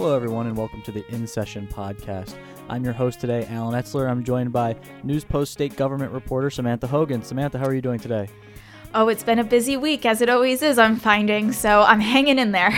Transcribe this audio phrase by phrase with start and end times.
[0.00, 2.34] Hello, everyone, and welcome to the In Session podcast.
[2.70, 4.08] I'm your host today, Alan Etzler.
[4.10, 7.22] I'm joined by News Post State Government reporter Samantha Hogan.
[7.22, 8.26] Samantha, how are you doing today?
[8.94, 12.38] Oh, it's been a busy week, as it always is, I'm finding, so I'm hanging
[12.38, 12.72] in there.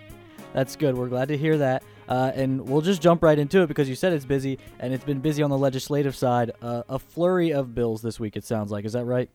[0.52, 0.94] That's good.
[0.94, 1.84] We're glad to hear that.
[2.06, 5.04] Uh, and we'll just jump right into it because you said it's busy, and it's
[5.04, 6.50] been busy on the legislative side.
[6.60, 8.84] Uh, a flurry of bills this week, it sounds like.
[8.84, 9.30] Is that right?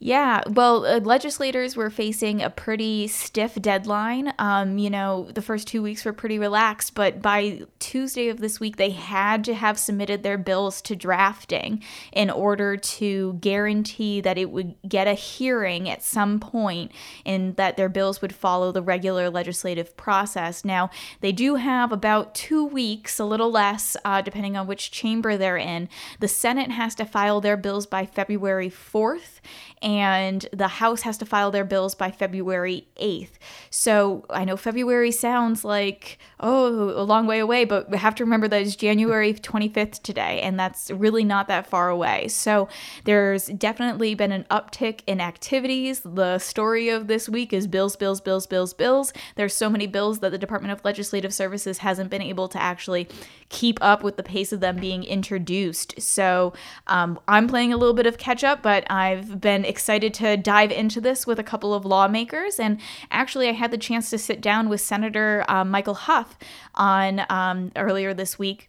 [0.00, 4.32] Yeah, well, uh, legislators were facing a pretty stiff deadline.
[4.38, 8.60] Um, you know, the first two weeks were pretty relaxed, but by Tuesday of this
[8.60, 11.82] week, they had to have submitted their bills to drafting
[12.12, 16.92] in order to guarantee that it would get a hearing at some point
[17.26, 20.64] and that their bills would follow the regular legislative process.
[20.64, 20.90] Now,
[21.22, 25.56] they do have about two weeks, a little less, uh, depending on which chamber they're
[25.56, 25.88] in.
[26.20, 29.40] The Senate has to file their bills by February 4th
[29.88, 33.30] and the House has to file their bills by February 8th.
[33.70, 38.24] So I know February sounds like, oh, a long way away, but we have to
[38.24, 42.28] remember that it's January 25th today, and that's really not that far away.
[42.28, 42.68] So
[43.04, 46.02] there's definitely been an uptick in activities.
[46.04, 49.14] The story of this week is bills, bills, bills, bills, bills.
[49.36, 53.08] There's so many bills that the Department of Legislative Services hasn't been able to actually
[53.48, 55.98] keep up with the pace of them being introduced.
[55.98, 56.52] So
[56.88, 60.72] um, I'm playing a little bit of catch up, but I've been excited to dive
[60.72, 62.58] into this with a couple of lawmakers.
[62.58, 62.80] And
[63.12, 66.36] actually, I had the chance to sit down with Senator um, Michael Hough
[66.74, 68.68] on um, earlier this week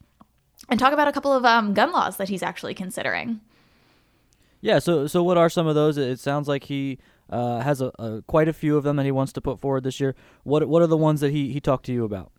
[0.69, 3.41] and talk about a couple of um, gun laws that he's actually considering.
[4.61, 4.77] Yeah.
[4.77, 5.97] So, so what are some of those?
[5.97, 6.99] It sounds like he
[7.31, 9.83] uh, has a, a, quite a few of them that he wants to put forward
[9.83, 10.15] this year.
[10.43, 12.31] What What are the ones that he he talked to you about?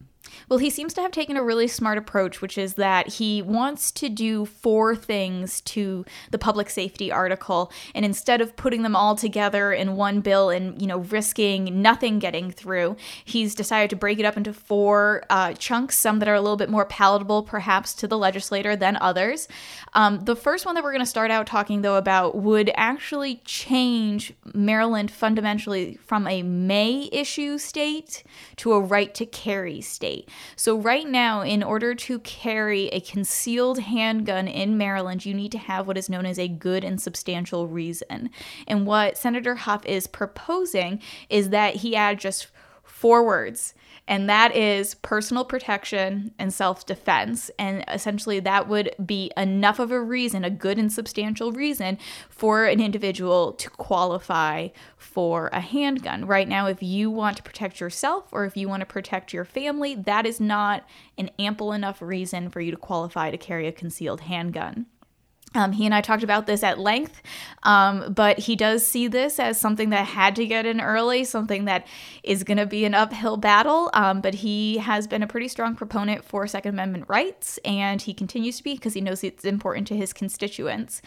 [0.49, 3.91] Well, he seems to have taken a really smart approach, which is that he wants
[3.93, 9.17] to do four things to the public safety article, and instead of putting them all
[9.17, 14.19] together in one bill and you know risking nothing getting through, he's decided to break
[14.19, 15.97] it up into four uh, chunks.
[15.97, 19.49] Some that are a little bit more palatable, perhaps, to the legislator than others.
[19.95, 23.41] Um, the first one that we're going to start out talking though about would actually
[23.45, 28.23] change Maryland fundamentally from a may issue state
[28.57, 30.20] to a right to carry state.
[30.57, 35.59] So, right now, in order to carry a concealed handgun in Maryland, you need to
[35.59, 38.31] have what is known as a good and substantial reason.
[38.67, 42.49] And what Senator Hough is proposing is that he add just
[43.01, 43.75] four words
[44.11, 47.49] and that is personal protection and self defense.
[47.61, 51.97] And essentially, that would be enough of a reason, a good and substantial reason,
[52.29, 56.27] for an individual to qualify for a handgun.
[56.27, 59.45] Right now, if you want to protect yourself or if you want to protect your
[59.45, 60.85] family, that is not
[61.17, 64.87] an ample enough reason for you to qualify to carry a concealed handgun.
[65.55, 67.23] Um, he and I talked about this at length,
[67.65, 71.65] um, but he does see this as something that had to get in early, something
[71.65, 71.89] that
[72.23, 73.91] is going to be an uphill battle.
[73.93, 78.15] Um, but he has been a pretty strong proponent for Second Amendment rights, and he
[78.15, 81.03] continues to be because he knows it's important to his constituents.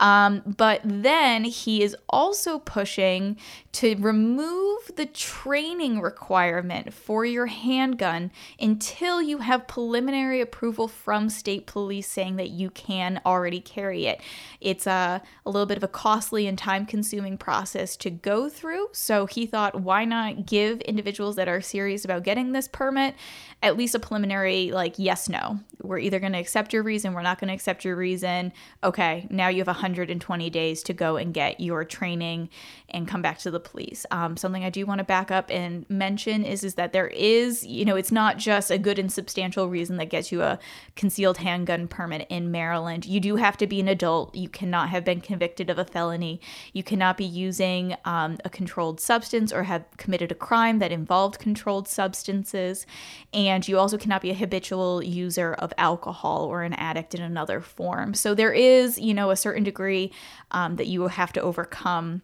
[0.00, 3.36] Um, but then he is also pushing
[3.72, 11.66] to remove the training requirement for your handgun until you have preliminary approval from state
[11.66, 14.20] police saying that you can already carry it.
[14.60, 18.88] It's a, a little bit of a costly and time consuming process to go through.
[18.92, 23.14] So he thought, why not give individuals that are serious about getting this permit
[23.62, 25.60] at least a preliminary, like, yes, no.
[25.80, 28.52] We're either going to accept your reason, we're not going to accept your reason.
[28.82, 32.50] Okay, now you have 120 days to go and get your training
[32.88, 34.04] and come back to the police.
[34.10, 37.64] Um, something I do want to back up and mention is is that there is,
[37.64, 40.58] you know, it's not just a good and substantial reason that gets you a
[40.96, 43.06] concealed handgun permit in Maryland.
[43.06, 44.34] You do have to be an adult.
[44.34, 46.40] You cannot have been convicted of a felony.
[46.72, 51.38] You cannot be using um, a controlled substance or have committed a crime that involved
[51.38, 52.86] controlled substances,
[53.32, 57.60] and you also cannot be a habitual user of alcohol or an addict in another
[57.60, 58.14] form.
[58.14, 60.12] So there is, you know, a certain degree
[60.50, 62.22] um, that you will have to overcome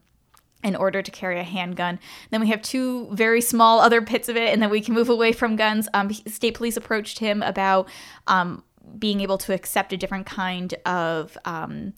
[0.64, 2.00] in order to carry a handgun.
[2.30, 5.08] Then we have two very small other pits of it, and then we can move
[5.08, 5.88] away from guns.
[5.94, 7.88] Um, state police approached him about
[8.26, 8.64] um,
[8.98, 11.92] being able to accept a different kind of um,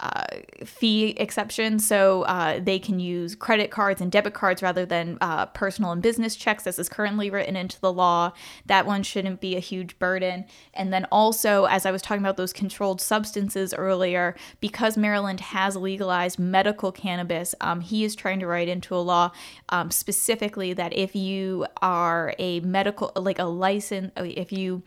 [0.00, 0.24] uh,
[0.64, 1.78] fee exception.
[1.78, 6.02] So uh, they can use credit cards and debit cards rather than uh, personal and
[6.02, 8.32] business checks, as is currently written into the law.
[8.66, 10.46] That one shouldn't be a huge burden.
[10.72, 15.76] And then also, as I was talking about those controlled substances earlier, because Maryland has
[15.76, 19.32] legalized medical cannabis, um, he is trying to write into a law
[19.68, 24.82] um, specifically that if you are a medical, like a license, if you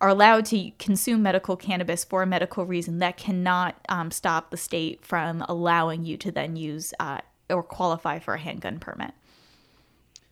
[0.00, 4.56] are allowed to consume medical cannabis for a medical reason, that cannot um, stop the
[4.56, 7.18] state from allowing you to then use uh,
[7.50, 9.12] or qualify for a handgun permit.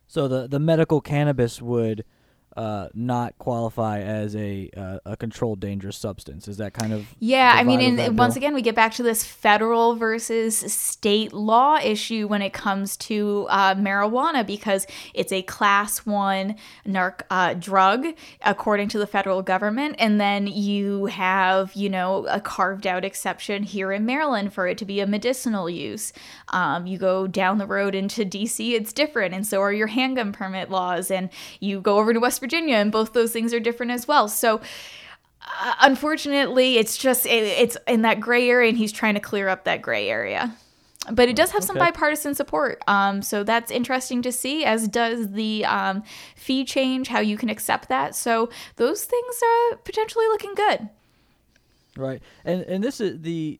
[0.06, 2.04] So the the medical cannabis would
[2.56, 6.48] uh, not qualify as a uh, a controlled dangerous substance.
[6.48, 7.52] Is that kind of yeah?
[7.54, 8.40] I mean, and once bill?
[8.40, 13.46] again, we get back to this federal versus state law issue when it comes to
[13.50, 16.56] uh, marijuana because it's a class one
[16.86, 18.06] narc uh, drug
[18.42, 23.64] according to the federal government, and then you have you know a carved out exception
[23.64, 26.12] here in Maryland for it to be a medicinal use.
[26.48, 30.32] Um, you go down the road into D.C., it's different, and so are your handgun
[30.32, 31.28] permit laws, and
[31.60, 34.28] you go over to West Virginia, and both those things are different as well.
[34.28, 34.60] So
[35.43, 39.48] uh, unfortunately, it's just it, it's in that gray area, and he's trying to clear
[39.48, 40.54] up that gray area.
[41.10, 44.64] But it does have some bipartisan support, um, so that's interesting to see.
[44.64, 46.04] As does the um,
[46.37, 48.14] fee change, how you can accept that.
[48.14, 50.88] So those things are potentially looking good.
[51.96, 53.58] Right, and and this is the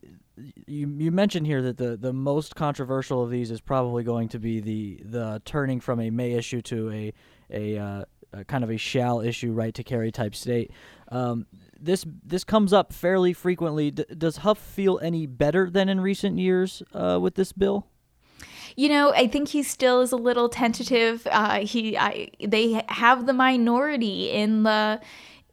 [0.67, 4.39] you you mentioned here that the the most controversial of these is probably going to
[4.39, 7.12] be the the turning from a may issue to a
[7.50, 8.05] a, uh,
[8.44, 10.71] kind of a shall issue right to carry type state.
[11.09, 11.47] Um,
[11.79, 13.91] this this comes up fairly frequently.
[13.91, 17.87] D- does Hough feel any better than in recent years uh, with this bill?
[18.77, 21.27] You know, I think he still is a little tentative.
[21.31, 25.00] Uh, he, I, they have the minority in the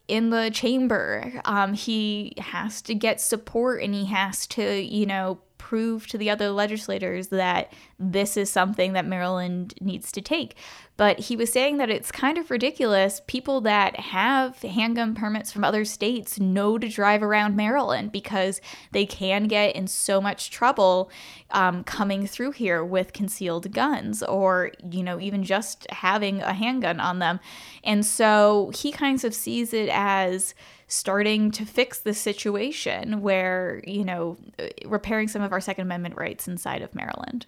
[0.10, 1.42] in the chamber.
[1.46, 6.30] Um, he has to get support, and he has to, you know, prove to the
[6.30, 10.58] other legislators that this is something that Maryland needs to take.
[10.96, 13.22] But he was saying that it's kind of ridiculous.
[13.26, 18.62] People that have handgun permits from other states know to drive around Maryland because
[18.92, 21.10] they can get in so much trouble
[21.50, 27.00] um, coming through here with concealed guns or, you know, even just having a handgun
[27.00, 27.40] on them.
[27.84, 30.54] And so he kind of sees it as
[30.88, 34.38] starting to fix the situation where, you know,
[34.86, 37.48] repairing some of our Second Amendment rights inside of Maryland.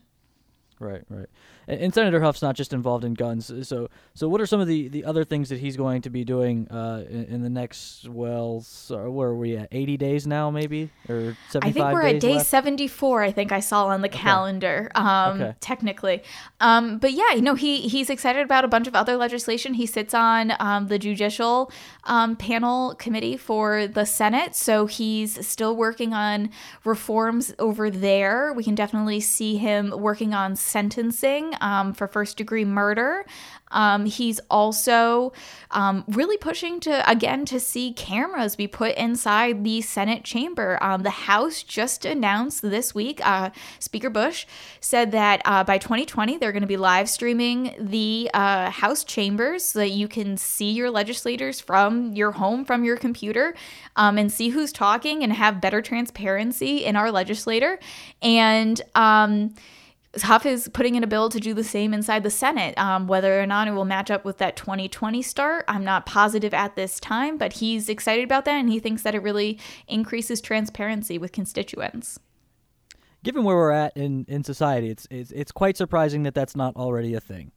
[0.79, 1.29] Right, right.
[1.67, 3.51] And, and Senator Hough's not just involved in guns.
[3.67, 6.23] So, so what are some of the, the other things that he's going to be
[6.23, 8.07] doing uh, in, in the next?
[8.07, 9.69] Well, so where are we at?
[9.71, 12.47] Eighty days now, maybe, or seventy-five I think we're at day left?
[12.47, 13.23] 74.
[13.23, 15.55] I think I saw on the calendar, um, Okay.
[15.59, 16.23] technically.
[16.59, 19.73] Um, but yeah, you know, he he's excited about a bunch of other legislation.
[19.75, 21.71] He sits on um, the judicial
[22.05, 26.49] um, panel committee for the Senate, so he's still working on
[26.83, 28.53] reforms over there.
[28.53, 33.25] We can definitely see him working on sentencing um, for first degree murder.
[33.71, 35.33] Um, he's also
[35.71, 40.77] um, really pushing to again to see cameras be put inside the Senate chamber.
[40.81, 43.25] Um, the House just announced this week.
[43.25, 44.45] Uh, Speaker Busch
[44.79, 49.65] said that uh, by 2020 they're going to be live streaming the uh, House chambers
[49.65, 53.55] so that you can see your legislators from your home, from your computer,
[53.95, 57.79] um, and see who's talking and have better transparency in our legislator.
[58.21, 59.53] And um,
[60.23, 62.77] Hough is putting in a bill to do the same inside the Senate.
[62.77, 66.53] Um, whether or not it will match up with that 2020 start, I'm not positive
[66.53, 70.41] at this time, but he's excited about that and he thinks that it really increases
[70.41, 72.19] transparency with constituents.
[73.23, 76.75] Given where we're at in, in society, it's, it's it's quite surprising that that's not
[76.75, 77.51] already a thing.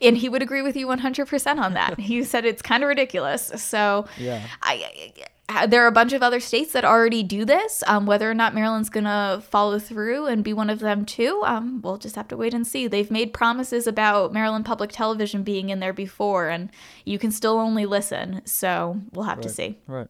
[0.00, 1.98] And he would agree with you 100% on that.
[1.98, 3.52] he said it's kind of ridiculous.
[3.56, 4.42] So, Yeah.
[4.62, 5.24] I, I,
[5.68, 7.82] there are a bunch of other states that already do this.
[7.86, 11.42] Um, whether or not Maryland's going to follow through and be one of them too,
[11.44, 12.86] um, we'll just have to wait and see.
[12.86, 16.70] They've made promises about Maryland Public Television being in there before, and
[17.04, 18.42] you can still only listen.
[18.44, 19.78] So we'll have to see.
[19.86, 20.08] Right.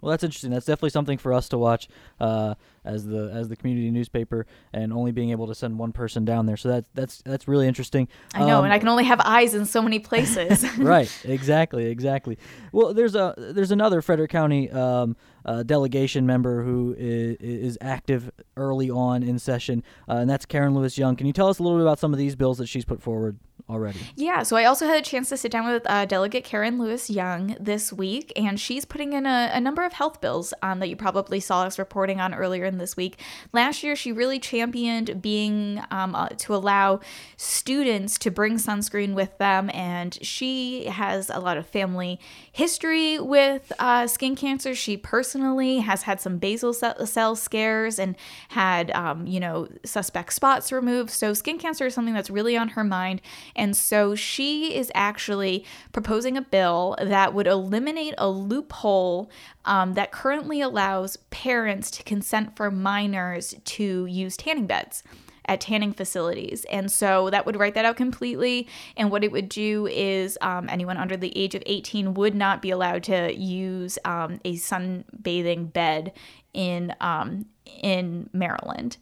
[0.00, 0.50] Well, that's interesting.
[0.50, 1.88] That's definitely something for us to watch
[2.20, 2.54] uh,
[2.84, 6.46] as the as the community newspaper, and only being able to send one person down
[6.46, 6.56] there.
[6.56, 8.08] So that's that's that's really interesting.
[8.34, 10.64] I know, Um, and I can only have eyes in so many places.
[10.78, 11.10] right.
[11.24, 11.86] Exactly.
[11.86, 12.38] Exactly.
[12.72, 18.30] Well, there's a there's another Frederick County um, uh, delegation member who is, is active
[18.56, 21.16] early on in session, uh, and that's Karen Lewis Young.
[21.16, 23.02] Can you tell us a little bit about some of these bills that she's put
[23.02, 23.38] forward
[23.70, 24.00] already?
[24.16, 27.08] Yeah, so I also had a chance to sit down with uh, Delegate Karen Lewis
[27.08, 30.88] Young this week, and she's putting in a, a number of health bills um, that
[30.88, 33.18] you probably saw us reporting on earlier in this week.
[33.52, 37.00] Last year, she really championed being um, uh, to allow
[37.36, 42.18] students to bring sunscreen with them, and she has a lot of family
[42.60, 44.74] history with uh, skin cancer.
[44.74, 48.16] She personally has had some basal cell, scares and
[48.48, 51.08] had, um, you know, suspect spots removed.
[51.08, 53.22] So, skin cancer is something that's really on her mind.
[53.56, 59.30] And so, she is actually proposing a bill that would eliminate a loophole
[59.64, 65.02] um, that currently allows parents to consent for minors to use tanning beds
[65.50, 66.64] at tanning facilities.
[66.70, 68.68] And so that would write that out completely.
[68.96, 72.62] And what it would do is um, anyone under the age of 18 would not
[72.62, 76.12] be allowed to use um, a sunbathing bed
[76.54, 77.46] in um,
[77.82, 78.96] in Maryland.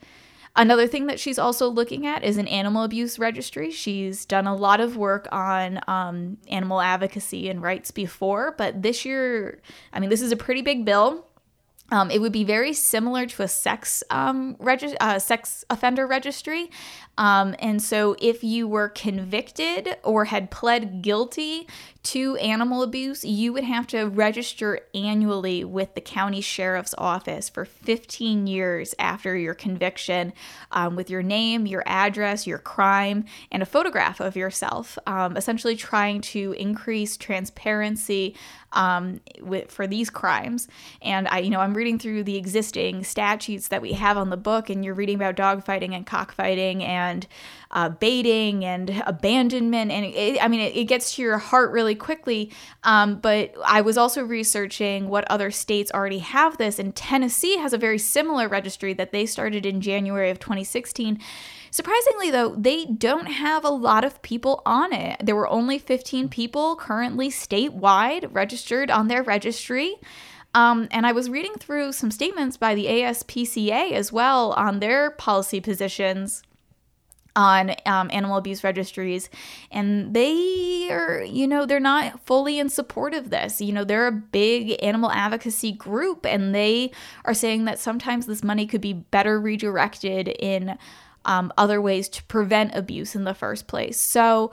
[0.57, 3.71] Another thing that she's also looking at is an animal abuse registry.
[3.71, 9.05] She's done a lot of work on um, animal advocacy and rights before, but this
[9.05, 9.61] year,
[9.93, 11.28] I mean, this is a pretty big bill.
[11.91, 16.71] Um, it would be very similar to a sex um, regi- uh, sex offender registry,
[17.19, 21.67] um, and so if you were convicted or had pled guilty
[22.05, 27.65] to animal abuse, you would have to register annually with the county sheriff's office for
[27.65, 30.33] 15 years after your conviction
[30.71, 35.75] um, with your name, your address, your crime, and a photograph of yourself, um, essentially
[35.75, 38.37] trying to increase transparency
[38.73, 40.69] um, with, for these crimes.
[41.03, 44.37] And I, you know, I'm reading through the existing statutes that we have on the
[44.37, 47.27] book, and you're reading about dogfighting and cockfighting and
[47.71, 49.93] uh, baiting and abandonment.
[49.93, 52.51] And it, I mean, it, it, gets to your heart really quickly.
[52.83, 57.73] Um, but I was also researching what other states already have this, and Tennessee has
[57.73, 61.21] a very similar registry that they started in January of 2016.
[61.71, 65.21] Surprisingly, though, they don't have a lot of people on it.
[65.23, 69.97] There were only 15 people currently statewide registered on their registry.
[70.59, 75.13] Um, and I was reading through some statements by the ASPCA as well on their
[75.13, 76.43] policy positions
[77.37, 79.31] on um, animal abuse registries.
[79.71, 83.61] And they are you know they're not fully in support of this.
[83.61, 86.91] You know they're a big animal advocacy group and they
[87.25, 90.77] are saying that sometimes this money could be better redirected in
[91.25, 94.01] um, other ways to prevent abuse in the first place.
[94.01, 94.51] So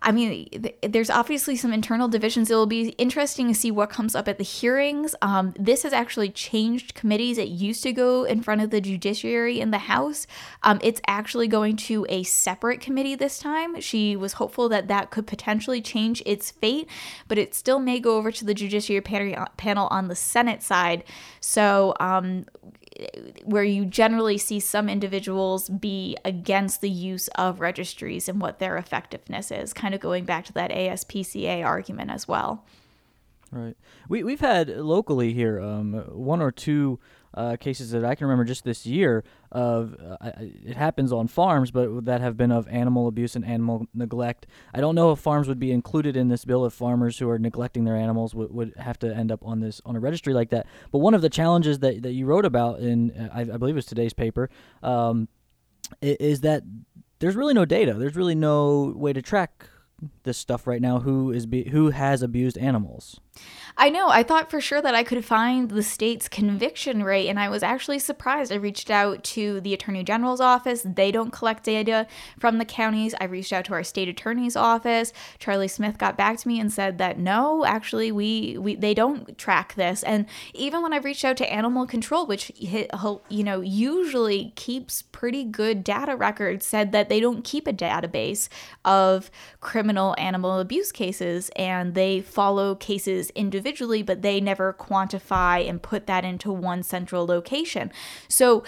[0.00, 2.50] I mean, th- there's obviously some internal divisions.
[2.50, 5.14] It will be interesting to see what comes up at the hearings.
[5.22, 7.36] Um, this has actually changed committees.
[7.36, 10.26] It used to go in front of the judiciary in the House.
[10.62, 13.80] Um, it's actually going to a separate committee this time.
[13.80, 16.88] She was hopeful that that could potentially change its fate,
[17.26, 21.02] but it still may go over to the judiciary panel on the Senate side.
[21.40, 22.46] So um,
[23.44, 28.76] where you generally see some individuals be against the use of registries and what their
[28.76, 32.64] effectiveness is, kind of going back to that ASPCA argument as well.
[33.50, 33.76] Right.
[34.08, 36.98] We, we've had locally here um, one or two
[37.34, 41.70] uh, cases that I can remember just this year of uh, it happens on farms,
[41.70, 44.46] but that have been of animal abuse and animal neglect.
[44.74, 47.38] I don't know if farms would be included in this bill if farmers who are
[47.38, 50.50] neglecting their animals would, would have to end up on this on a registry like
[50.50, 50.66] that.
[50.90, 53.74] But one of the challenges that, that you wrote about in uh, I, I believe
[53.74, 54.50] it was today's paper
[54.82, 55.28] um,
[56.00, 56.62] is that
[57.18, 57.94] there's really no data.
[57.94, 59.68] There's really no way to track
[60.22, 61.00] this stuff right now.
[61.00, 63.20] Who is be, who has abused animals?
[63.80, 64.08] I know.
[64.08, 67.62] I thought for sure that I could find the state's conviction rate, and I was
[67.62, 68.50] actually surprised.
[68.50, 70.82] I reached out to the Attorney General's office.
[70.84, 72.08] They don't collect data
[72.40, 73.14] from the counties.
[73.20, 75.12] I reached out to our state attorney's office.
[75.38, 79.38] Charlie Smith got back to me and said that no, actually, we, we they don't
[79.38, 80.02] track this.
[80.02, 85.44] And even when I reached out to Animal Control, which you know usually keeps pretty
[85.44, 88.48] good data records, said that they don't keep a database
[88.84, 89.30] of
[89.60, 96.06] criminal animal abuse cases, and they follow cases individually, but they never quantify and put
[96.06, 97.90] that into one central location.
[98.28, 98.64] So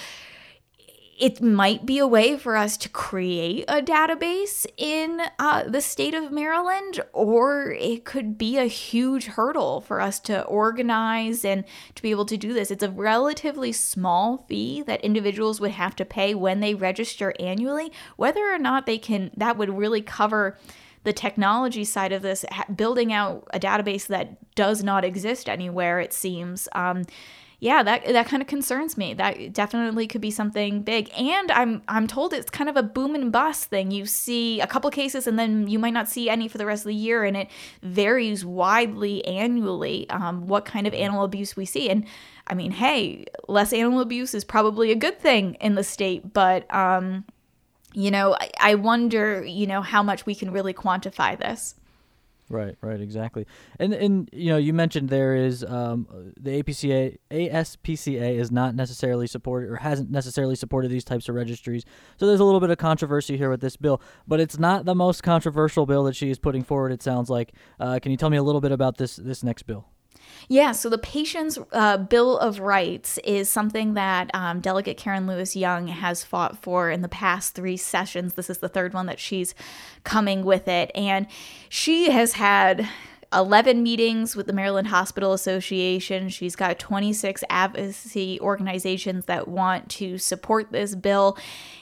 [1.21, 6.14] it might be a way for us to create a database in uh, the state
[6.14, 11.64] of Maryland, or it could be a huge hurdle for us to organize and
[11.95, 12.71] to be able to do this.
[12.71, 17.93] It's a relatively small fee that individuals would have to pay when they register annually,
[18.17, 20.57] whether or not they can, that would really cover
[21.04, 26.12] the technology side of this, building out a database that does not exist anywhere, it
[26.12, 26.69] seems.
[26.73, 27.04] Um,
[27.61, 29.12] yeah, that that kind of concerns me.
[29.12, 31.11] That definitely could be something big.
[31.16, 33.90] And I'm I'm told it's kind of a boom and bust thing.
[33.90, 36.83] You see a couple cases and then you might not see any for the rest
[36.83, 37.49] of the year, and it
[37.83, 41.90] varies widely annually um, what kind of animal abuse we see.
[41.90, 42.07] And
[42.47, 46.73] I mean, hey, less animal abuse is probably a good thing in the state, but
[46.75, 47.26] um,
[47.92, 51.75] you know, I, wonder, you know, how much we can really quantify this.
[52.49, 53.47] Right, right, exactly.
[53.78, 59.28] And and you know, you mentioned there is um, the APCA ASPCA is not necessarily
[59.28, 61.85] supported or hasn't necessarily supported these types of registries.
[62.16, 64.97] So there's a little bit of controversy here with this bill, but it's not the
[64.97, 66.90] most controversial bill that she is putting forward.
[66.90, 67.52] It sounds like.
[67.78, 69.87] Uh, can you tell me a little bit about this this next bill?
[70.49, 75.54] Yeah, so the Patient's uh, Bill of Rights is something that um, Delegate Karen Lewis
[75.54, 78.34] Young has fought for in the past three sessions.
[78.34, 79.54] This is the third one that she's
[80.04, 80.90] coming with it.
[80.94, 81.26] And
[81.68, 82.88] she has had
[83.32, 86.28] 11 meetings with the Maryland Hospital Association.
[86.28, 91.38] She's got 26 advocacy organizations that want to support this bill.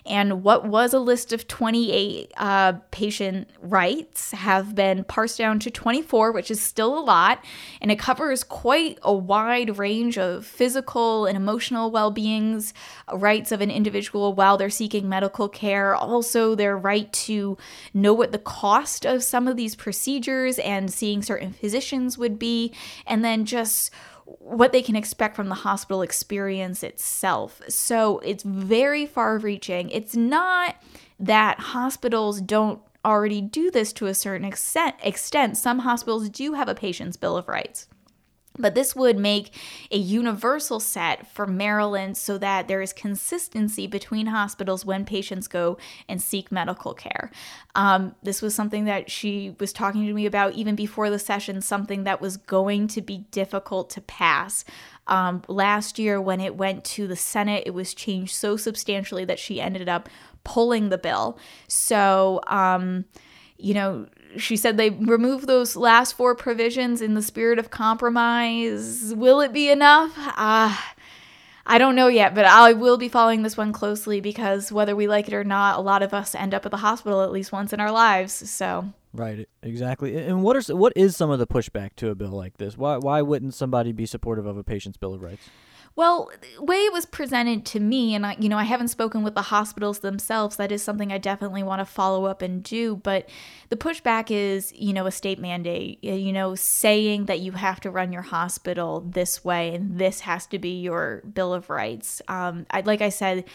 [0.09, 5.71] And what was a list of 28 uh, patient rights have been parsed down to
[5.71, 7.45] 24, which is still a lot.
[7.83, 12.73] And it covers quite a wide range of physical and emotional well beings,
[13.13, 17.59] rights of an individual while they're seeking medical care, also their right to
[17.93, 22.73] know what the cost of some of these procedures and seeing certain physicians would be,
[23.07, 23.91] and then just
[24.41, 27.63] what they can expect from the hospital experience itself.
[27.69, 29.89] So it's very far reaching.
[29.91, 30.77] It's not
[31.19, 35.57] that hospitals don't already do this to a certain extent.
[35.57, 37.89] Some hospitals do have a patient's bill of rights.
[38.59, 39.55] But this would make
[39.91, 45.79] a universal set for Maryland so that there is consistency between hospitals when patients go
[46.09, 47.31] and seek medical care.
[47.75, 51.61] Um, this was something that she was talking to me about even before the session,
[51.61, 54.65] something that was going to be difficult to pass.
[55.07, 59.39] Um, last year, when it went to the Senate, it was changed so substantially that
[59.39, 60.09] she ended up
[60.45, 61.39] pulling the bill.
[61.67, 63.05] So, um,
[63.57, 64.07] you know,
[64.37, 69.15] she said they remove those last four provisions in the spirit of compromise.
[69.15, 70.13] Will it be enough?
[70.17, 70.77] Uh,
[71.67, 75.07] I don't know yet, but I will be following this one closely because whether we
[75.07, 77.53] like it or not, a lot of us end up at the hospital at least
[77.53, 78.33] once in our lives.
[78.51, 80.17] So Right, exactly.
[80.17, 82.77] And what are what is some of the pushback to a bill like this?
[82.77, 85.49] Why why wouldn't somebody be supportive of a patient's bill of rights?
[85.99, 89.25] Well, the way it was presented to me, and I, you know, I haven't spoken
[89.25, 90.55] with the hospitals themselves.
[90.55, 92.95] That is something I definitely want to follow up and do.
[92.95, 93.29] But
[93.69, 97.91] the pushback is, you know, a state mandate, you know, saying that you have to
[97.91, 102.23] run your hospital this way and this has to be your Bill of Rights.
[102.29, 103.47] Um, I, like I said,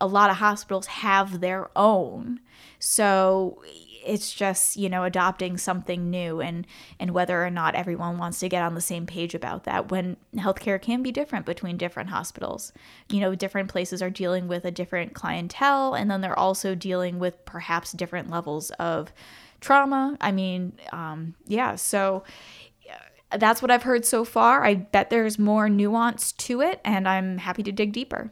[0.00, 2.40] a lot of hospitals have their own.
[2.78, 3.62] So
[4.04, 6.66] it's just you know adopting something new and
[7.00, 10.16] and whether or not everyone wants to get on the same page about that when
[10.36, 12.72] healthcare can be different between different hospitals.
[13.10, 17.18] You know different places are dealing with a different clientele and then they're also dealing
[17.18, 19.12] with perhaps different levels of
[19.60, 20.16] trauma.
[20.20, 22.24] I mean um, yeah so
[23.36, 24.64] that's what i've heard so far.
[24.64, 28.30] I bet there's more nuance to it and i'm happy to dig deeper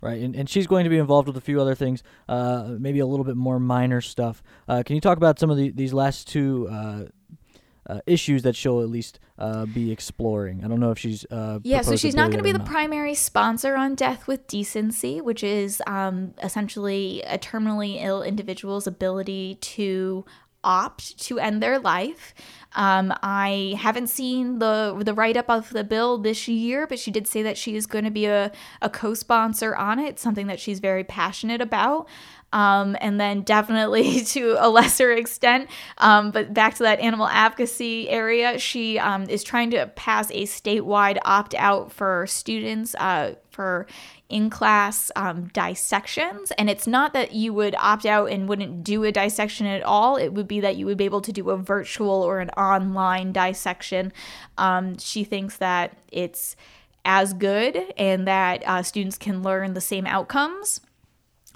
[0.00, 0.20] right?
[0.20, 3.06] And, and she's going to be involved with a few other things, uh, maybe a
[3.06, 4.42] little bit more minor stuff.
[4.68, 7.04] Uh, can you talk about some of the, these last two uh,
[7.86, 10.64] uh issues that she'll at least uh, be exploring?
[10.64, 12.68] I don't know if she's uh, yeah, so she's not going to be the not.
[12.68, 19.56] primary sponsor on Death with Decency, which is um, essentially a terminally ill individual's ability
[19.56, 20.24] to
[20.64, 22.34] opt to end their life.
[22.74, 27.10] Um, I haven't seen the the write up of the bill this year, but she
[27.10, 30.46] did say that she is going to be a, a co sponsor on it, something
[30.48, 32.08] that she's very passionate about.
[32.52, 38.08] Um, and then definitely to a lesser extent, um, but back to that animal advocacy
[38.08, 43.86] area, she um, is trying to pass a statewide opt out for students uh, for
[44.28, 46.52] in class um, dissections.
[46.52, 50.16] And it's not that you would opt out and wouldn't do a dissection at all,
[50.16, 53.32] it would be that you would be able to do a virtual or an online
[53.32, 54.12] dissection.
[54.56, 56.56] Um, she thinks that it's
[57.04, 60.80] as good and that uh, students can learn the same outcomes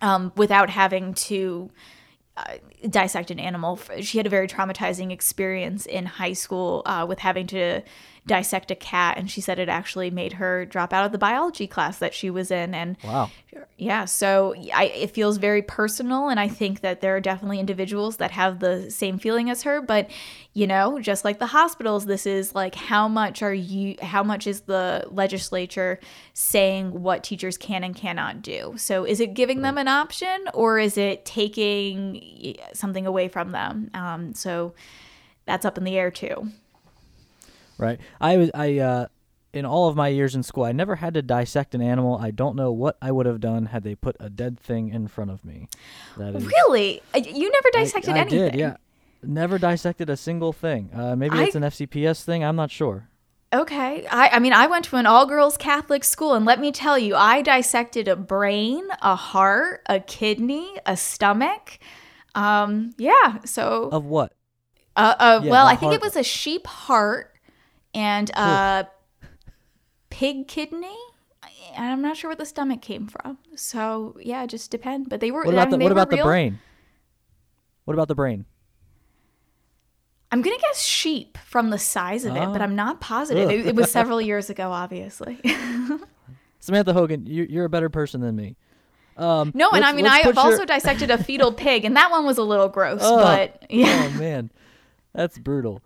[0.03, 1.71] um, without having to.
[2.35, 2.55] Uh,
[2.89, 3.79] dissect an animal.
[4.01, 7.83] She had a very traumatizing experience in high school uh, with having to
[8.27, 11.67] dissect a cat and she said it actually made her drop out of the biology
[11.67, 13.31] class that she was in and wow.
[13.77, 18.19] Yeah so I, it feels very personal and i think that there are definitely individuals
[18.19, 20.09] that have the same feeling as her but
[20.53, 24.47] you know just like the hospitals this is like how much are you how much
[24.47, 25.99] is the legislature
[26.35, 28.75] saying what teachers can and cannot do?
[28.77, 33.91] So is it giving them an option or is it taking something away from them?
[33.95, 34.75] Um, so
[35.47, 36.51] that's up in the air too
[37.79, 38.01] right?
[38.21, 39.07] I was I uh,
[39.53, 42.19] in all of my years in school, I never had to dissect an animal.
[42.19, 45.09] I don't know what I would have done had they put a dead thing in
[45.09, 45.69] front of me.
[46.17, 48.39] That is, really, uh, you never dissected I, I anything.
[48.39, 48.77] did, yeah.
[49.23, 50.91] Never dissected a single thing.
[50.93, 52.43] Uh, maybe I, it's an FCPS thing.
[52.43, 53.09] I'm not sure.
[53.53, 54.07] Okay.
[54.07, 56.99] I, I mean, I went to an all girls Catholic school, and let me tell
[56.99, 61.79] you, I dissected a brain, a heart, a kidney, a stomach.
[62.35, 63.41] Um, yeah.
[63.45, 63.91] So.
[63.93, 64.33] Of what?
[64.97, 67.32] Uh, uh yeah, well, I think it was a sheep heart
[67.95, 68.89] and a
[70.11, 70.97] pig kidney.
[71.75, 73.39] And I'm not sure where the stomach came from.
[73.57, 75.09] So yeah, just depend.
[75.09, 75.45] But they were.
[75.45, 76.19] What about I mean, the What about real.
[76.19, 76.59] the brain?
[77.85, 78.45] What about the brain?
[80.33, 82.65] I'm gonna guess sheep from the size of it, but ah.
[82.65, 83.51] I'm not positive.
[83.51, 85.39] It, it, was several years ago, obviously.
[86.59, 88.57] Samantha Hogan, you, are a better person than me.
[89.19, 90.45] Um, no, and I mean, I have your...
[90.45, 93.01] also dissected a fetal pig, and that one was a little gross.
[93.03, 94.11] Oh, but yeah.
[94.11, 94.51] Oh man.
[95.13, 95.83] That's brutal.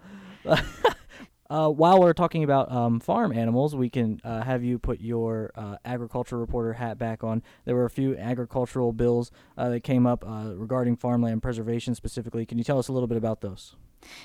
[1.49, 5.53] Uh, while we're talking about um, farm animals, we can uh, have you put your
[5.55, 7.43] uh, agriculture reporter hat back on.
[7.65, 12.47] There were a few agricultural bills uh, that came up uh, regarding farmland preservation specifically.
[12.47, 13.77] Can you tell us a little bit about those?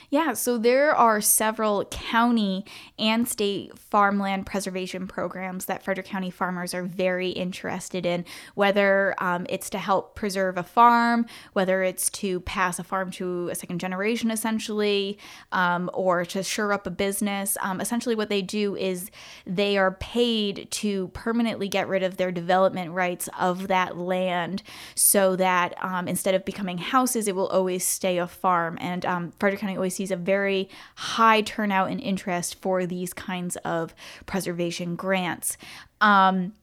[0.09, 2.65] Yeah, so there are several county
[2.99, 9.45] and state farmland preservation programs that Frederick County farmers are very interested in, whether um,
[9.47, 13.79] it's to help preserve a farm, whether it's to pass a farm to a second
[13.79, 15.17] generation, essentially,
[15.53, 17.57] um, or to shore up a business.
[17.61, 19.09] Um, essentially, what they do is
[19.45, 24.61] they are paid to permanently get rid of their development rights of that land
[24.93, 28.77] so that um, instead of becoming houses, it will always stay a farm.
[28.81, 33.55] And um, Frederick County always sees a very high turnout and interest for these kinds
[33.57, 33.93] of
[34.25, 35.55] preservation grants.
[36.01, 36.53] Um,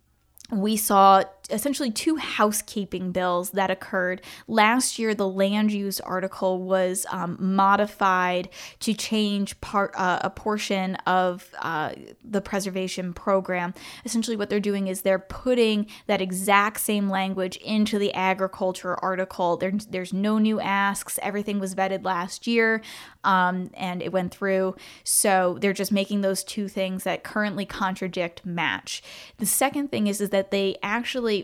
[0.50, 5.14] we saw essentially two housekeeping bills that occurred last year.
[5.14, 8.48] The land use article was um, modified
[8.80, 11.92] to change part uh, a portion of uh,
[12.24, 13.74] the preservation program.
[14.04, 19.56] Essentially, what they're doing is they're putting that exact same language into the agriculture article.
[19.56, 21.18] There, there's no new asks.
[21.22, 22.82] Everything was vetted last year,
[23.24, 24.76] um, and it went through.
[25.04, 29.02] So they're just making those two things that currently contradict match.
[29.38, 31.37] The second thing is is that they actually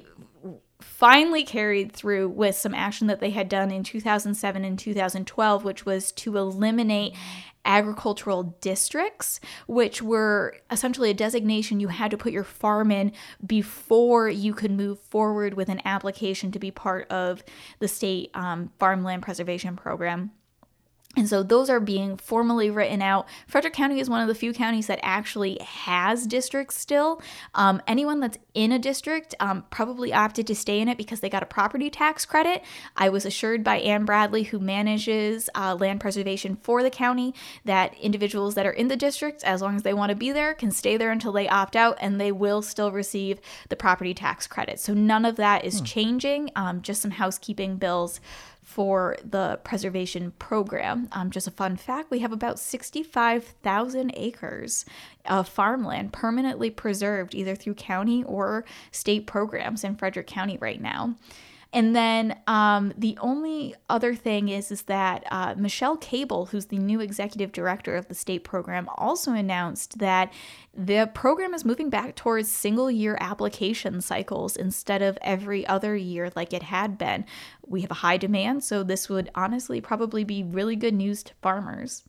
[0.81, 5.87] finally carried through with some action that they had done in 2007 and 2012, which
[5.87, 7.15] was to eliminate
[7.65, 13.13] agricultural districts, which were essentially a designation you had to put your farm in
[13.45, 17.43] before you could move forward with an application to be part of
[17.79, 20.31] the state um, farmland preservation program.
[21.17, 23.27] And so those are being formally written out.
[23.47, 27.23] Frederick County is one of the few counties that actually has districts still.
[27.55, 31.29] Um, anyone that's in a district um, probably opted to stay in it because they
[31.29, 32.63] got a property tax credit.
[32.97, 37.95] I was assured by Ann Bradley, who manages uh, land preservation for the county, that
[37.99, 40.71] individuals that are in the district, as long as they want to be there, can
[40.71, 44.81] stay there until they opt out and they will still receive the property tax credit.
[44.81, 45.85] So none of that is hmm.
[45.85, 48.21] changing, um, just some housekeeping bills
[48.75, 51.09] for the preservation program.
[51.13, 54.85] Um, just a fun fact we have about 65,000 acres
[55.27, 61.15] of farmland permanently preserved either through county or state programs in Frederick County right now.
[61.75, 66.79] And then um, the only other thing is is that uh, Michelle Cable, who's the
[66.79, 70.33] new executive director of the state program, also announced that
[70.73, 76.31] the program is moving back towards single year application cycles instead of every other year
[76.37, 77.25] like it had been.
[77.67, 81.35] We have a high demand, so this would honestly probably be really good news to
[81.43, 82.05] farmers.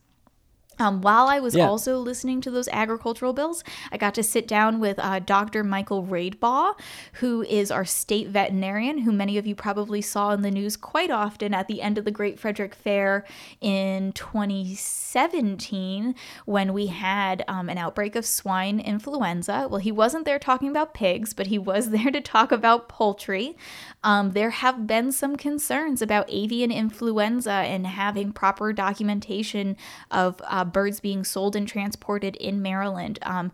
[0.80, 1.68] Um, while I was yeah.
[1.68, 5.64] also listening to those agricultural bills, I got to sit down with uh, Dr.
[5.64, 6.78] Michael Radebaugh,
[7.14, 11.12] who is our state veterinarian, who many of you probably saw in the news quite
[11.12, 13.26] often at the end of the Great Frederick Fair
[13.62, 19.68] in 2017 when we had um, an outbreak of swine influenza.
[19.70, 23.56] Well, he wasn't there talking about pigs, but he was there to talk about poultry.
[24.04, 29.78] Um, there have been some concerns about avian influenza and having proper documentation
[30.12, 33.20] of uh, birds being sold and transported in Maryland.
[33.24, 33.52] Um,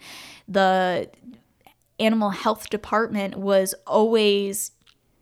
[0.47, 1.09] the
[1.99, 4.71] animal health department was always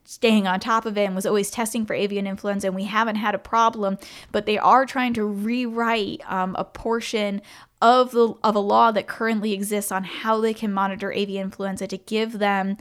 [0.06, 3.17] staying on top of it and was always testing for avian influenza and we haven't
[3.17, 3.95] had a problem
[4.32, 7.39] but they are trying to rewrite um, a portion
[7.81, 11.87] of the of a law that currently exists on how they can monitor avian influenza
[11.87, 12.75] to give them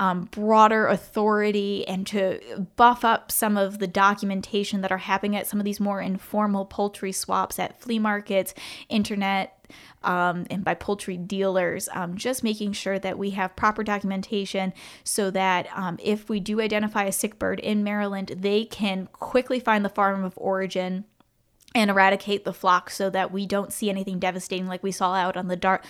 [0.00, 2.40] um, broader authority and to
[2.76, 6.64] buff up some of the documentation that are happening at some of these more informal
[6.64, 8.54] poultry swaps at flea markets,
[8.88, 9.62] internet,
[10.02, 14.72] um, and by poultry dealers, um, just making sure that we have proper documentation
[15.04, 19.60] so that um, if we do identify a sick bird in Maryland, they can quickly
[19.60, 21.04] find the farm of origin
[21.74, 25.36] and eradicate the flock so that we don't see anything devastating like we saw out
[25.36, 25.82] on the Dar-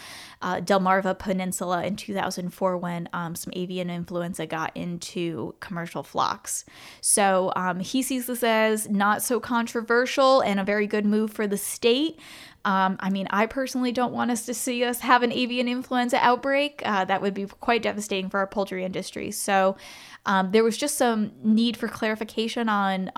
[0.42, 6.66] uh, Delmarva Peninsula in 2004 when um, some avian influenza got into commercial flocks.
[7.00, 11.46] So um, he sees this as not so controversial and a very good move for
[11.46, 12.18] the state.
[12.66, 16.18] Um, I mean, I personally don't want us to see us have an avian influenza
[16.18, 16.82] outbreak.
[16.84, 19.30] Uh, that would be quite devastating for our poultry industry.
[19.30, 19.78] So
[20.26, 23.10] um, there was just some need for clarification on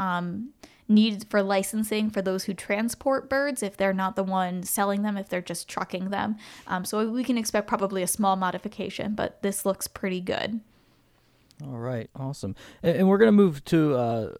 [0.92, 5.16] need for licensing for those who transport birds if they're not the one selling them,
[5.16, 6.36] if they're just trucking them.
[6.66, 10.60] Um, so we can expect probably a small modification, but this looks pretty good.
[11.64, 12.54] All right, awesome.
[12.82, 14.34] And, and we're going to move to uh,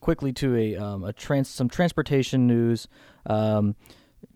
[0.00, 2.88] quickly to a um, a trans some transportation news.
[3.26, 3.76] Um,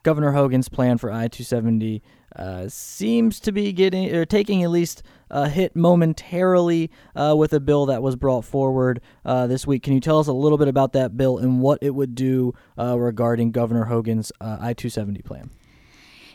[0.04, 2.02] Governor Hogan's plan for I 270
[2.36, 7.60] uh, seems to be getting or taking at least a hit momentarily uh, with a
[7.60, 9.82] bill that was brought forward uh, this week.
[9.82, 12.54] Can you tell us a little bit about that bill and what it would do
[12.78, 15.50] uh, regarding Governor Hogan's uh, I 270 plan?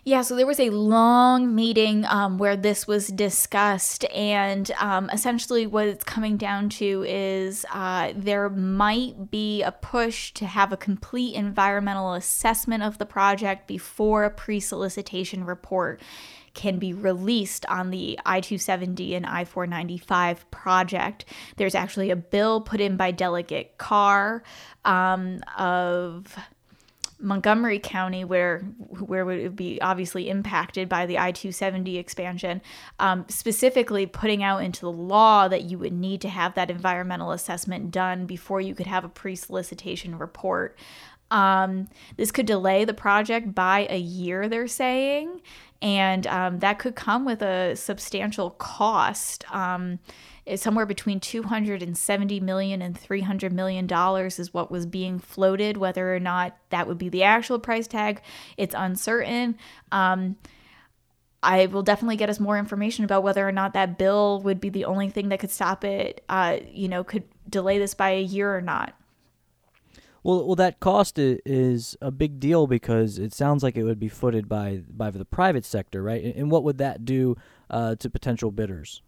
[0.06, 5.68] Yeah, so there was a long meeting um, where this was discussed, and um, essentially
[5.68, 10.78] what it's coming down to is uh, there might be a push to have a
[10.78, 16.02] complete environmental assessment of the project before a pre solicitation report
[16.54, 21.26] can be released on the I 270 and I 495 project.
[21.58, 24.44] There's actually a bill put in by Delegate Carr
[24.84, 26.38] um, of
[27.20, 32.62] Montgomery County, where where would it be obviously impacted by the I two seventy expansion,
[33.00, 37.32] um, specifically putting out into the law that you would need to have that environmental
[37.32, 40.78] assessment done before you could have a pre solicitation report.
[41.32, 45.42] Um, this could delay the project by a year, they're saying,
[45.82, 49.46] and um, that could come with a substantial cost.
[50.56, 56.20] Somewhere between 270 million and 300 million dollars is what was being floated whether or
[56.20, 58.22] not that would be the actual price tag
[58.58, 59.58] it's uncertain
[59.92, 60.36] um,
[61.42, 64.70] I will definitely get us more information about whether or not that bill would be
[64.70, 68.22] the only thing that could stop it, uh, you know, could delay this by a
[68.22, 68.94] year or not.
[70.22, 74.10] Well, well, that cost is a big deal because it sounds like it would be
[74.10, 76.36] footed by by the private sector, right?
[76.36, 77.38] And what would that do
[77.70, 79.02] uh, to potential bidders?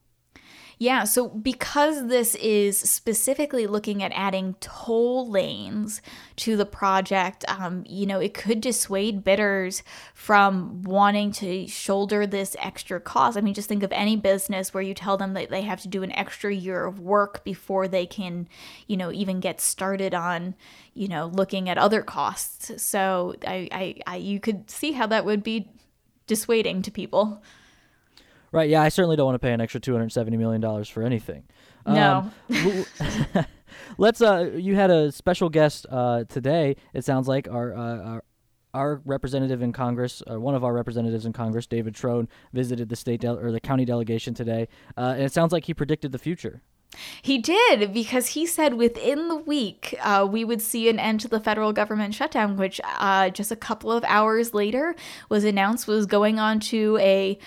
[0.81, 6.01] Yeah, so because this is specifically looking at adding toll lanes
[6.37, 9.83] to the project, um, you know, it could dissuade bidders
[10.15, 13.37] from wanting to shoulder this extra cost.
[13.37, 15.87] I mean, just think of any business where you tell them that they have to
[15.87, 18.47] do an extra year of work before they can,
[18.87, 20.55] you know, even get started on,
[20.95, 22.81] you know, looking at other costs.
[22.81, 25.69] So I, I, I you could see how that would be
[26.25, 27.43] dissuading to people.
[28.51, 28.69] Right.
[28.69, 31.03] Yeah, I certainly don't want to pay an extra two hundred seventy million dollars for
[31.03, 31.43] anything.
[31.85, 32.31] No.
[32.49, 32.85] Um,
[33.97, 34.21] let's.
[34.21, 36.75] Uh, you had a special guest uh, today.
[36.93, 37.75] It sounds like our.
[37.75, 38.23] Uh, our
[38.73, 42.95] our representative in Congress, or one of our representatives in Congress, David Trone, visited the
[42.95, 46.17] state de- or the county delegation today, uh, and it sounds like he predicted the
[46.17, 46.61] future.
[47.21, 51.27] He did because he said within the week uh, we would see an end to
[51.27, 54.95] the federal government shutdown, which uh, just a couple of hours later
[55.29, 57.39] was announced was going on to a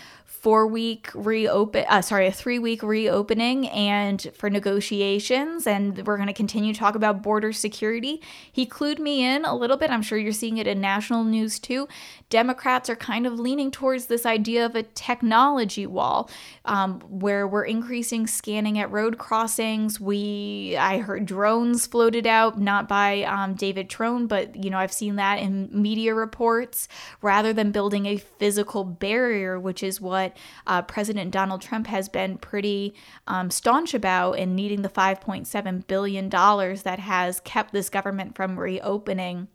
[0.44, 6.26] four week reopen uh, sorry a three week reopening and for negotiations and we're going
[6.26, 8.20] to continue to talk about border security.
[8.52, 9.90] He clued me in a little bit.
[9.90, 11.88] I'm sure you're seeing it in national news too.
[12.28, 16.28] Democrats are kind of leaning towards this idea of a technology wall
[16.66, 19.98] um, where we're increasing scanning at road crossings.
[19.98, 24.92] We i heard drones floated out not by um, david trone but you know i've
[24.92, 26.86] seen that in media reports.
[27.22, 30.33] Rather than building a physical barrier which is what
[30.66, 32.94] uh, President Donald Trump has been pretty
[33.26, 39.48] um, staunch about in needing the $5.7 billion that has kept this government from reopening.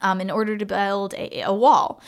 [0.00, 2.02] Um, in order to build a, a wall.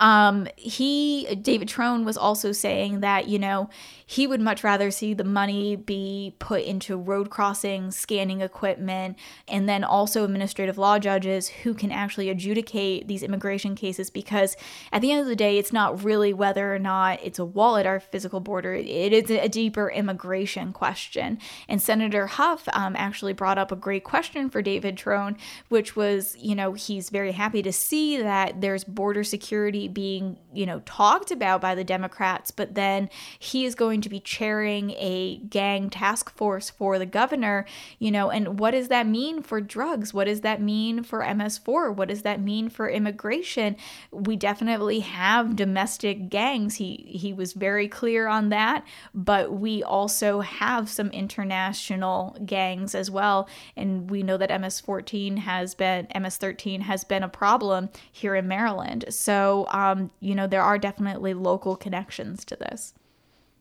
[0.00, 3.68] Um, he, David Trone, was also saying that, you know,
[4.06, 9.68] he would much rather see the money be put into road crossing, scanning equipment, and
[9.68, 14.56] then also administrative law judges who can actually adjudicate these immigration cases because
[14.92, 17.76] at the end of the day, it's not really whether or not it's a wall
[17.76, 21.38] at our physical border, it is a deeper immigration question.
[21.68, 25.36] And Senator Hough um, actually brought up a great question for David Trone,
[25.68, 30.66] which was, you know, he's very happy to see that there's border security being, you
[30.66, 35.36] know, talked about by the Democrats, but then he is going to be chairing a
[35.48, 37.64] gang task force for the governor,
[37.98, 40.12] you know, and what does that mean for drugs?
[40.12, 41.94] What does that mean for MS4?
[41.94, 43.76] What does that mean for immigration?
[44.10, 46.76] We definitely have domestic gangs.
[46.76, 53.10] He he was very clear on that, but we also have some international gangs as
[53.10, 58.48] well, and we know that MS14 has been MS13 has been a problem here in
[58.48, 59.04] Maryland.
[59.08, 62.94] So um, you know, there are definitely local connections to this.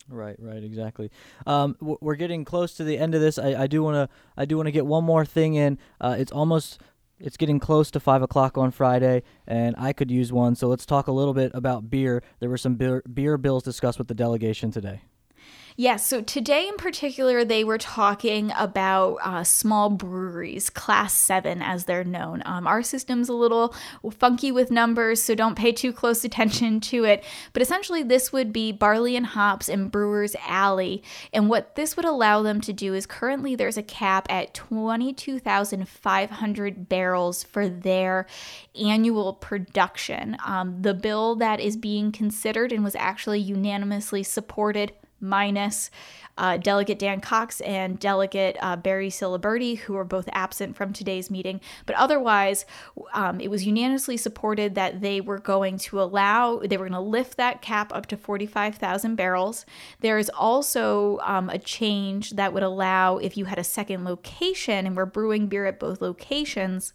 [0.09, 1.11] Right, right, exactly.
[1.45, 3.37] Um, we're getting close to the end of this.
[3.37, 5.77] I, do want to, I do want to get one more thing in.
[5.99, 6.79] Uh, it's almost,
[7.19, 10.55] it's getting close to five o'clock on Friday, and I could use one.
[10.55, 12.23] So let's talk a little bit about beer.
[12.39, 15.01] There were some beer, beer bills discussed with the delegation today.
[15.79, 21.85] Yes, so today in particular, they were talking about uh, small breweries, class seven as
[21.85, 22.41] they're known.
[22.45, 23.75] Um, our system's a little
[24.09, 27.23] funky with numbers, so don't pay too close attention to it.
[27.53, 31.03] But essentially, this would be barley and hops and Brewers Alley.
[31.31, 36.89] And what this would allow them to do is currently there's a cap at 22,500
[36.89, 38.25] barrels for their
[38.73, 40.37] annual production.
[40.43, 45.89] Um, the bill that is being considered and was actually unanimously supported minus
[46.37, 51.31] uh, Delegate Dan Cox and Delegate uh, Barry Ciliberti, who are both absent from today's
[51.31, 51.59] meeting.
[51.85, 52.65] But otherwise,
[53.13, 56.99] um, it was unanimously supported that they were going to allow, they were going to
[56.99, 59.65] lift that cap up to 45,000 barrels.
[60.01, 64.85] There is also um, a change that would allow, if you had a second location
[64.85, 66.93] and were brewing beer at both locations,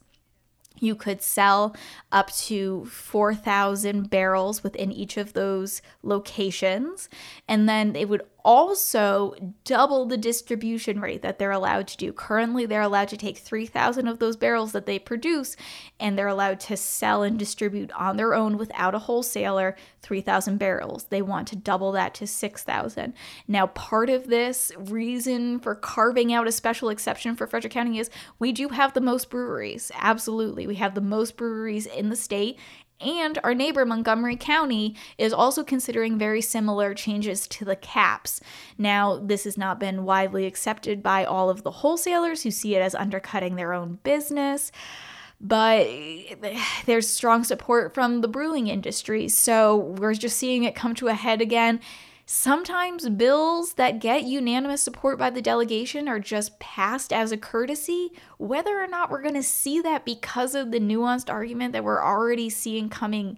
[0.79, 1.75] you could sell
[2.11, 7.09] up to 4,000 barrels within each of those locations.
[7.49, 12.13] And then they would also double the distribution rate that they're allowed to do.
[12.13, 15.57] Currently, they're allowed to take 3,000 of those barrels that they produce
[16.01, 21.05] and they're allowed to sell and distribute on their own without a wholesaler 3,000 barrels.
[21.05, 23.15] They want to double that to 6,000.
[23.47, 28.11] Now, part of this reason for carving out a special exception for Frederick County is
[28.39, 29.93] we do have the most breweries.
[29.95, 30.67] Absolutely.
[30.67, 32.59] We have the most breweries in the state
[33.03, 38.41] and our neighbor, Montgomery County, is also considering very similar changes to the caps.
[38.79, 42.81] Now, this has not been widely accepted by all of the wholesalers who see it
[42.81, 44.73] as undercutting their own business
[45.45, 45.89] but
[46.87, 49.29] there's strong support from the brewing industry.
[49.29, 51.81] So we're just seeing it come to a head again.
[52.35, 58.11] Sometimes bills that get unanimous support by the delegation are just passed as a courtesy.
[58.39, 62.03] Whether or not we're going to see that because of the nuanced argument that we're
[62.03, 63.37] already seeing coming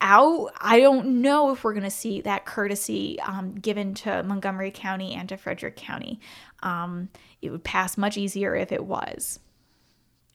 [0.00, 4.70] out, I don't know if we're going to see that courtesy um, given to Montgomery
[4.70, 6.20] County and to Frederick County.
[6.62, 7.10] Um,
[7.42, 9.40] it would pass much easier if it was.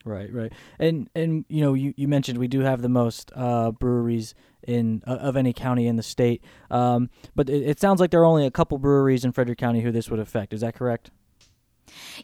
[0.06, 3.72] Right, right, and and you know you, you mentioned we do have the most uh,
[3.72, 4.34] breweries
[4.66, 8.22] in uh, of any county in the state, um, but it, it sounds like there
[8.22, 10.54] are only a couple breweries in Frederick County who this would affect.
[10.54, 11.12] Is that correct?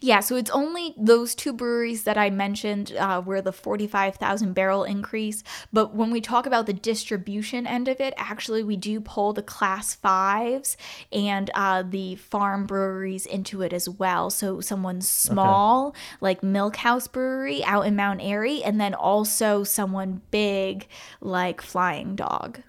[0.01, 4.83] Yeah, so it's only those two breweries that I mentioned uh, where the 45,000 barrel
[4.83, 5.43] increase.
[5.71, 9.43] But when we talk about the distribution end of it, actually, we do pull the
[9.43, 10.77] class fives
[11.11, 14.29] and uh, the farm breweries into it as well.
[14.29, 15.99] So someone small, okay.
[16.21, 20.87] like Milk House Brewery out in Mount Airy, and then also someone big,
[21.21, 22.61] like Flying Dog.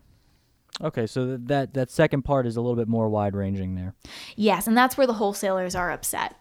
[0.82, 3.94] Okay, so that that second part is a little bit more wide ranging there.
[4.36, 6.36] Yes, and that's where the wholesalers are upset.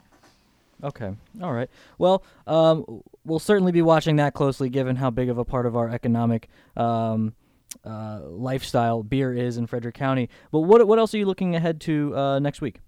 [0.82, 1.14] Okay.
[1.42, 1.70] All right.
[1.98, 5.76] Well, um, we'll certainly be watching that closely, given how big of a part of
[5.76, 7.34] our economic um,
[7.84, 10.28] uh, lifestyle beer is in Frederick County.
[10.50, 12.80] But what what else are you looking ahead to uh, next week?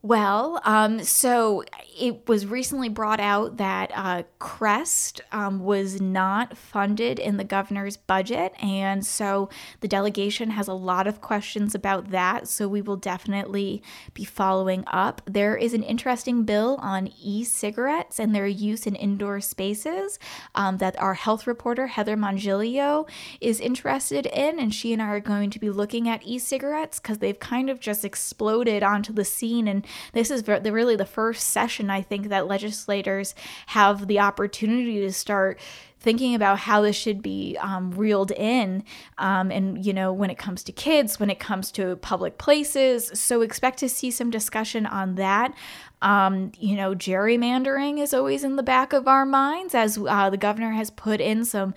[0.00, 1.64] Well, um, so
[2.00, 7.96] it was recently brought out that uh, Crest um, was not funded in the governor's
[7.96, 8.52] budget.
[8.62, 9.48] And so
[9.80, 12.46] the delegation has a lot of questions about that.
[12.46, 13.82] So we will definitely
[14.14, 15.20] be following up.
[15.26, 20.20] There is an interesting bill on e cigarettes and their use in indoor spaces
[20.54, 23.08] um, that our health reporter, Heather Mongilio,
[23.40, 24.60] is interested in.
[24.60, 27.68] And she and I are going to be looking at e cigarettes because they've kind
[27.68, 32.28] of just exploded onto the scene and this is really the first session I think
[32.28, 33.34] that legislators
[33.66, 35.58] have the opportunity to start
[36.00, 38.84] thinking about how this should be um, reeled in
[39.18, 43.10] um, and you know when it comes to kids when it comes to public places.
[43.14, 45.54] So expect to see some discussion on that.
[46.00, 50.36] Um, you know gerrymandering is always in the back of our minds as uh, the
[50.36, 51.74] governor has put in some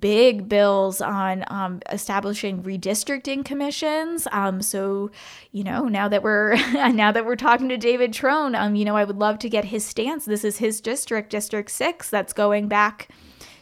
[0.00, 4.26] big bills on um, establishing redistricting commissions.
[4.32, 5.10] Um, so,
[5.52, 6.56] you know, now that we're
[6.92, 9.66] now that we're talking to David Trone, um, you know, I would love to get
[9.66, 10.24] his stance.
[10.24, 13.08] This is his district, District Six, that's going back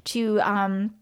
[0.05, 0.95] to um,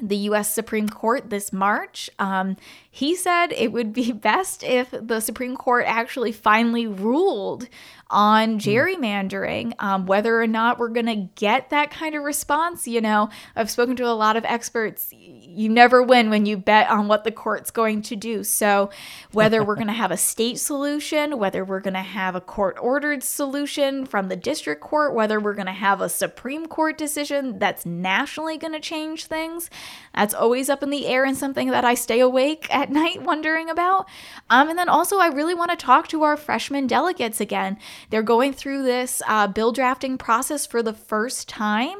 [0.00, 0.52] the U.S.
[0.52, 2.10] Supreme Court this March.
[2.18, 2.56] Um,
[2.90, 7.68] he said it would be best if the Supreme Court actually finally ruled
[8.10, 8.58] on hmm.
[8.58, 9.72] gerrymandering.
[9.78, 13.70] Um, whether or not we're going to get that kind of response, you know, I've
[13.70, 15.08] spoken to a lot of experts.
[15.12, 18.44] You never win when you bet on what the court's going to do.
[18.44, 18.90] So,
[19.32, 22.76] whether we're going to have a state solution, whether we're going to have a court
[22.80, 27.58] ordered solution from the district court, whether we're going to have a Supreme Court decision
[27.58, 29.70] that's nationally going to change things,
[30.14, 33.70] that's always up in the air and something that I stay awake at night wondering
[33.70, 34.08] about.
[34.50, 37.78] Um, and then also, I really want to talk to our freshman delegates again.
[38.10, 41.98] They're going through this uh, bill drafting process for the first time.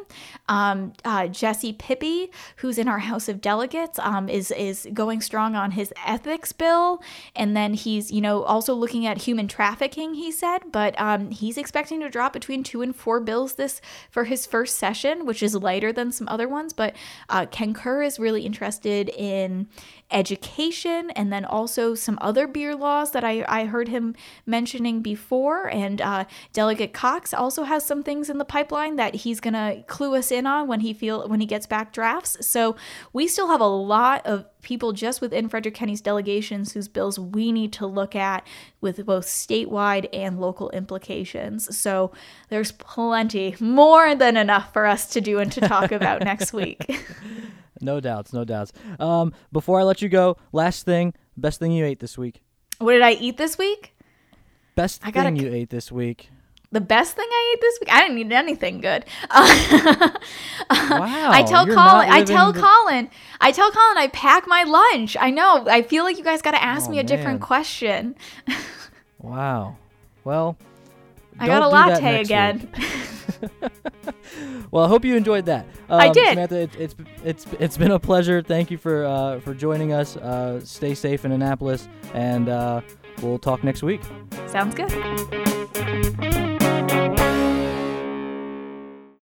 [0.48, 5.54] Um, uh, Jesse Pippy, who's in our House of Delegates, um, is is going strong
[5.54, 7.02] on his ethics bill,
[7.34, 10.14] and then he's you know also looking at human trafficking.
[10.14, 13.80] He said, but um, he's expecting to drop between two and four bills this
[14.10, 16.72] for his first session, which is lighter than some other ones.
[16.72, 16.94] But
[17.28, 19.68] uh, Ken Kerr is really interested in
[20.14, 24.14] education and then also some other beer laws that I, I heard him
[24.46, 25.68] mentioning before.
[25.68, 29.82] And uh, Delegate Cox also has some things in the pipeline that he's going to
[29.88, 32.46] clue us in on when he feel when he gets back drafts.
[32.46, 32.76] So
[33.12, 37.52] we still have a lot of people just within Frederick County's delegations whose bills we
[37.52, 38.46] need to look at
[38.80, 41.76] with both statewide and local implications.
[41.76, 42.12] So
[42.48, 46.86] there's plenty, more than enough for us to do and to talk about next week.
[47.80, 48.72] No doubts, no doubts.
[48.98, 52.40] Um, before I let you go, last thing, best thing you ate this week.
[52.78, 53.94] What did I eat this week?
[54.76, 56.30] Best I gotta thing you ate this week.
[56.72, 57.92] The best thing I ate this week?
[57.92, 59.04] I didn't eat anything good.
[60.70, 62.08] Uh, Wow, I tell Colin.
[62.10, 63.10] I tell the- Colin.
[63.40, 63.98] I tell Colin.
[63.98, 65.16] I pack my lunch.
[65.20, 65.66] I know.
[65.68, 68.14] I feel like you guys got to ask Oh, me a different question.
[69.20, 69.76] Wow.
[70.24, 70.56] Well,
[71.38, 72.68] I got a don't do that latte again.
[74.74, 75.66] Well, I hope you enjoyed that.
[75.88, 76.30] Um, I did.
[76.30, 76.62] Samantha.
[76.62, 78.42] It, it's it's it's been a pleasure.
[78.42, 80.16] Thank you for uh, for joining us.
[80.16, 82.80] Uh, stay safe in Annapolis, and uh,
[83.22, 84.00] we'll talk next week.
[84.48, 84.90] Sounds good.